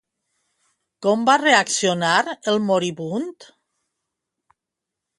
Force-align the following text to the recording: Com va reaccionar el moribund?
Com 1.07 1.27
va 1.29 1.35
reaccionar 1.43 2.15
el 2.55 2.59
moribund? 2.73 3.49